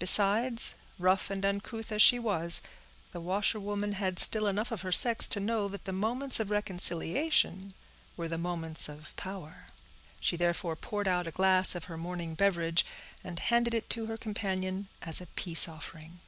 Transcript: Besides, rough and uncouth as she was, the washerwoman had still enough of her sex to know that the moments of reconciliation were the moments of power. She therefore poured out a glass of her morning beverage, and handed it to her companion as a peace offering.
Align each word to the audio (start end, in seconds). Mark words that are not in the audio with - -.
Besides, 0.00 0.74
rough 0.98 1.30
and 1.30 1.44
uncouth 1.44 1.92
as 1.92 2.02
she 2.02 2.18
was, 2.18 2.60
the 3.12 3.20
washerwoman 3.20 3.92
had 3.92 4.18
still 4.18 4.48
enough 4.48 4.72
of 4.72 4.82
her 4.82 4.90
sex 4.90 5.28
to 5.28 5.38
know 5.38 5.68
that 5.68 5.84
the 5.84 5.92
moments 5.92 6.40
of 6.40 6.50
reconciliation 6.50 7.74
were 8.16 8.26
the 8.26 8.36
moments 8.36 8.88
of 8.88 9.14
power. 9.14 9.66
She 10.18 10.36
therefore 10.36 10.74
poured 10.74 11.06
out 11.06 11.28
a 11.28 11.30
glass 11.30 11.76
of 11.76 11.84
her 11.84 11.96
morning 11.96 12.34
beverage, 12.34 12.84
and 13.22 13.38
handed 13.38 13.72
it 13.72 13.88
to 13.90 14.06
her 14.06 14.16
companion 14.16 14.88
as 15.02 15.20
a 15.20 15.26
peace 15.36 15.68
offering. 15.68 16.18